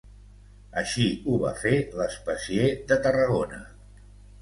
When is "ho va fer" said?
1.33-1.75